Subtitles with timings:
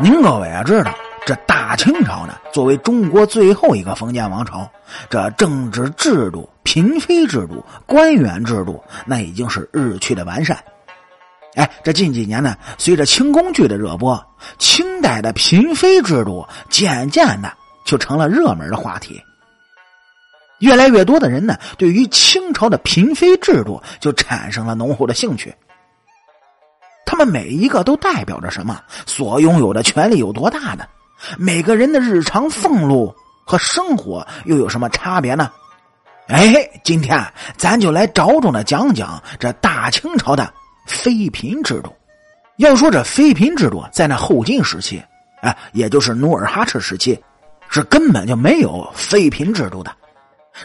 [0.00, 0.92] 您各位啊，知道
[1.24, 4.68] 这大清朝呢，作为中国最后一个封建王朝，
[5.08, 10.58] 这政治制度、嫔妃制度、官员制度，那已经是日趋的完善。
[11.54, 14.20] 哎，这近几年呢，随着清宫剧的热播，
[14.58, 17.52] 清代的嫔妃制度渐渐的
[17.86, 19.22] 就成了热门的话题。
[20.58, 25.54] 越来越多的人呢，对于清朝的嫔妃制度就产生了浓厚的兴趣。
[27.14, 28.76] 他们每一个都代表着什么？
[29.06, 30.84] 所拥有的权利有多大呢？
[31.38, 33.14] 每个人的日常俸禄
[33.46, 35.48] 和生活又有什么差别呢？
[36.26, 37.24] 哎，今天
[37.56, 40.52] 咱就来着重的讲讲这大清朝的
[40.88, 41.94] 妃嫔制度。
[42.56, 45.00] 要说这妃嫔制度，在那后金时期，
[45.40, 47.16] 哎，也就是努尔哈赤时期，
[47.68, 49.92] 是根本就没有妃嫔制度的。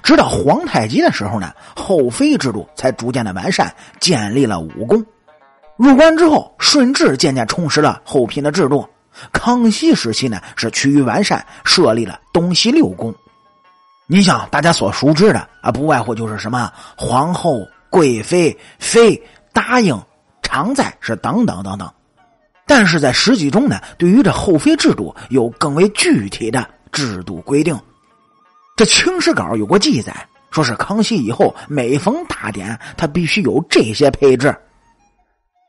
[0.02, 5.06] 直到皇太极的时候呢，后妃制度才逐渐的完善，建立了武功。
[5.80, 8.86] 入关之后，顺治渐渐充实了后嫔的制度。
[9.32, 13.16] 康熙时期呢，是趋于完善，设立了东西六宫。
[14.06, 19.98] 你想，大家所熟知的啊，不外乎就是什么皇后、贵妃、妃、答应、
[20.42, 21.90] 常在，是等等等等。
[22.68, 27.80] 但是在实际中呢，对于这后妃制度有更为具体的制度规定。
[28.76, 34.54] 这清史稿有过记载，说是康熙以后每逢大典，他必须有这些配置。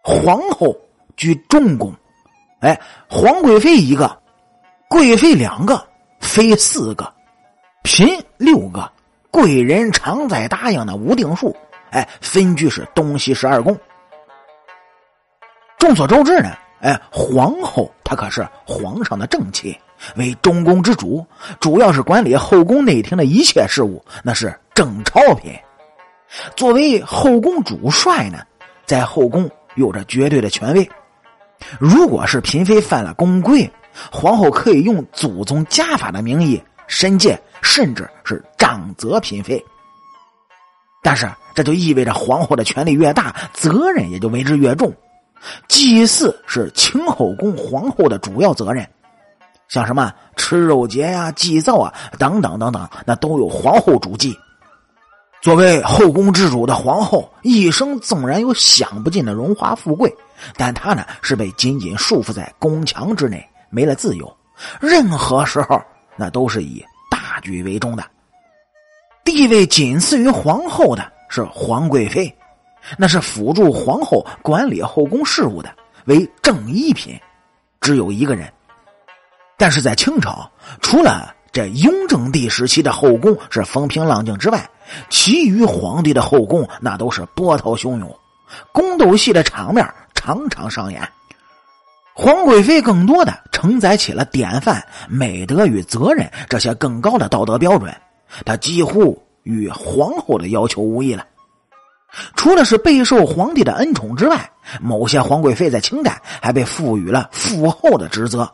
[0.03, 0.75] 皇后
[1.17, 1.95] 居中宫，
[2.61, 4.19] 哎，皇贵妃一个，
[4.89, 5.87] 贵妃两个，
[6.21, 7.13] 妃四个，
[7.85, 8.91] 嫔六个，
[9.31, 11.55] 贵人常在答应的无定数，
[11.91, 13.79] 哎，分居是东西十二宫。
[15.79, 19.79] 众所周知呢，哎，皇后她可是皇上的正妻，
[20.17, 21.25] 为中宫之主，
[21.61, 25.53] 主要是管理后宫内廷的一切事务，那是正朝品。
[26.57, 28.39] 作为后宫主帅呢，
[28.87, 29.51] 在后宫。
[29.81, 30.89] 有着绝对的权威。
[31.81, 33.69] 如果是嫔妃犯了宫规，
[34.13, 39.63] 皇后可以用祖宗家法的名义申诫，甚至是杖责嫔妃。
[41.03, 44.93] 但是这就意味着皇后的权力越大，责任也就为之越重。
[45.67, 48.87] 祭祀是清后宫皇后的主要责任，
[49.69, 54.39] 像什么吃肉节呀、祭灶啊等等等等，那都有皇后主祭。
[55.41, 60.15] 作为后宫之主的皇后，一生纵然有享不尽的荣华富贵，
[60.55, 64.37] 但她呢是被紧紧束缚在宫墙之内，没了自由。
[64.79, 65.81] 任何时候，
[66.15, 68.05] 那都是以大局为重的。
[69.25, 72.35] 地位仅次于皇后的是皇贵妃，
[72.99, 75.75] 那是辅助皇后管理后宫事务的，
[76.05, 77.19] 为正一品，
[77.81, 78.53] 只有一个人。
[79.57, 80.51] 但是在清朝，
[80.83, 84.69] 除了这雍正帝时期的后宫是风平浪静之外，
[85.09, 88.17] 其余皇帝的后宫那都是波涛汹涌，
[88.73, 91.09] 宫斗戏的场面常常上演。
[92.15, 97.95] 皇贵妃更多的承载起了典范、美德与责任这些更高的道德标准，
[98.45, 101.27] 她几乎与皇后的要求无异了。
[102.35, 108.53] 除了是备受皇帝的恩宠之外，某些皇贵妃在清代还被赋予了父后的职责，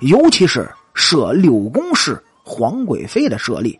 [0.00, 3.78] 尤其是设六宫式皇贵妃的设立。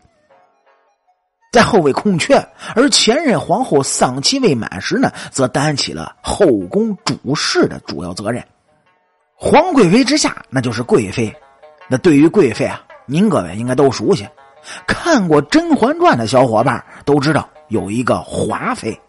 [1.50, 2.36] 在后位空缺，
[2.76, 8.44] 而前任皇后丧期未满时呢，则担起了后宫主事的主要责任。
[9.34, 11.34] 皇贵妃之下，那就是贵妃。
[11.88, 14.28] 那对于贵妃啊，您各位应该都熟悉。
[14.86, 19.00] 看过《甄嬛传》的小伙伴都知道，有一个华妃。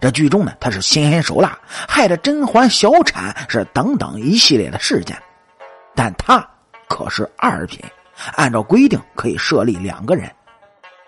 [0.00, 5.16] 这剧中呢，她是心狠手辣，害得甄嬛小产，是等等一系列的事件。
[5.94, 6.48] 但她
[6.88, 7.80] 可是二品，
[8.36, 10.30] 按照规定可以设立两个人。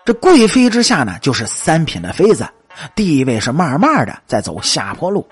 [0.07, 2.47] 这贵妃之下呢，就是三品的妃子，
[2.95, 5.27] 地位是慢慢的在走下坡路。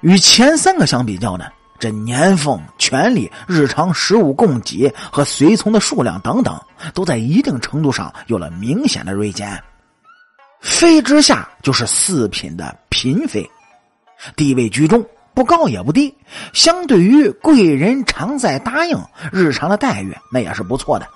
[0.00, 1.44] 与前三个相比较呢，
[1.78, 6.58] 这年俸、权力、日常食物供给和随从的数量等等，
[6.94, 9.62] 都在一定程度上有了明显的锐减。
[10.62, 13.50] 妃之下就是四品的嫔妃，
[14.34, 16.16] 地位居中，不高也不低，
[16.54, 18.98] 相对于贵人常在答应，
[19.30, 21.06] 日常的待遇那也是不错的。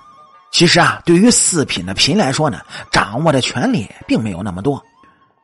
[0.54, 2.60] 其实啊，对于四品的嫔来说呢，
[2.92, 4.80] 掌握的权力并没有那么多。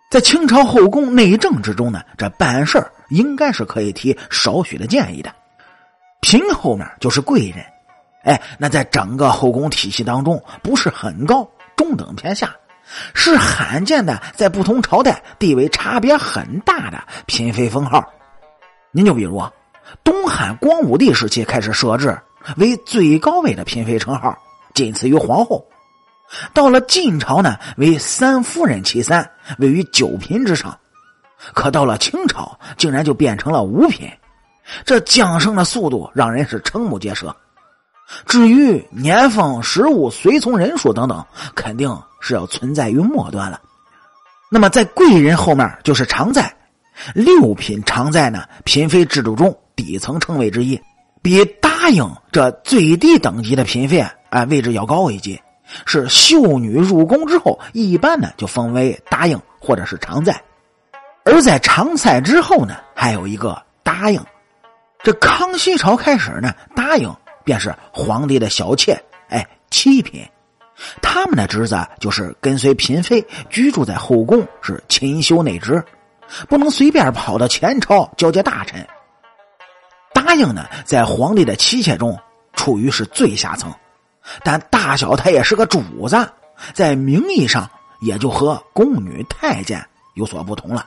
[0.09, 5.35] 在清朝后宫内政之中呢，这办事应该是可以提少许的建议的。
[6.21, 7.67] 嫔后面就是贵人，
[8.23, 12.55] 哎，那在整个后宫体系当中，不是很高，中等偏下，
[13.13, 18.09] 是罕见的在不同朝代地位差别很大的嫔妃封号。
[18.93, 19.53] 您就比如啊，
[20.05, 22.17] 东汉光武帝时期开始设置
[22.59, 24.39] 为最高位的嫔妃称号。
[24.75, 25.67] 仅次于皇后，
[26.55, 30.79] 到了晋朝呢，为三夫人其三，位于九品之上。
[31.55, 34.11] 可到了清朝，竟然就变成了五品，
[34.85, 37.35] 这降生的速度让人是瞠目结舌。
[38.27, 41.25] 至于年俸、食物、随从人数等等，
[41.55, 43.61] 肯定是要存在于末端了。
[44.51, 46.55] 那么在贵人后面就是常在，
[47.15, 50.79] 六品常在呢，嫔妃制度中底层称谓之一，
[51.23, 55.41] 比答应这最低等级的嫔妃哎位置要高一级。
[55.87, 60.43] 是秀女入宫之后，一般呢就封为答应或者是常在。
[61.25, 64.21] 而在常在之后呢，还有一个答应。
[65.05, 70.27] 这康熙朝开始呢，答应便是皇帝的小妾，哎，七品。
[71.01, 75.85] 他们的职责就是跟随嫔妃居住在后宫，是勤修内职，
[76.49, 78.85] 不能随便跑到前朝交接大臣。
[80.13, 82.19] 答应呢，在皇帝的妻妾中
[82.55, 83.73] 处于是最下层。
[84.43, 86.33] 但大小他也是个主子，
[86.75, 87.69] 在名义上
[88.01, 89.85] 也就和宫女太监
[90.15, 90.87] 有所不同了。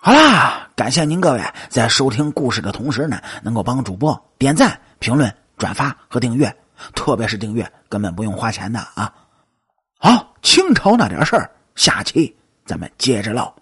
[0.00, 6.54] 好啦，感谢您各位在收听故事的同时呢，能够帮主播点赞、评论、转发和订阅，
[6.94, 9.10] 特别是订阅根本不用花钱的啊！
[9.98, 12.36] 好，清朝那点事儿，下期
[12.66, 13.54] 咱们接着唠。